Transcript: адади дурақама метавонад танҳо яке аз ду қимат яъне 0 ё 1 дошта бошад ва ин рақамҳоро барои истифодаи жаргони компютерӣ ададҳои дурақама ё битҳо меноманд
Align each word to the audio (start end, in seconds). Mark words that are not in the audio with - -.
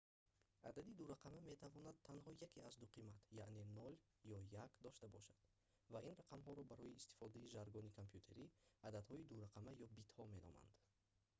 адади 0.69 0.91
дурақама 0.99 1.39
метавонад 1.51 1.97
танҳо 2.07 2.31
яке 2.47 2.59
аз 2.69 2.73
ду 2.81 2.87
қимат 2.95 3.19
яъне 3.45 3.63
0 3.79 3.93
ё 4.33 4.35
1 4.43 4.83
дошта 4.85 5.05
бошад 5.15 5.39
ва 5.91 5.99
ин 6.09 6.13
рақамҳоро 6.21 6.63
барои 6.71 6.97
истифодаи 6.99 7.51
жаргони 7.53 7.95
компютерӣ 7.99 8.45
ададҳои 8.87 9.27
дурақама 9.31 9.71
ё 9.85 9.87
битҳо 9.97 10.23
меноманд 10.35 10.73